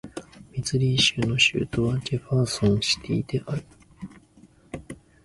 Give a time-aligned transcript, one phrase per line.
[0.51, 3.63] ミズーリ州の州都はジェファーソンシティである